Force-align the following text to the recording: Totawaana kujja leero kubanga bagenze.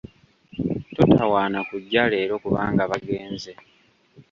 Totawaana 0.95 1.59
kujja 1.69 2.01
leero 2.11 2.35
kubanga 2.43 2.81
bagenze. 2.91 3.51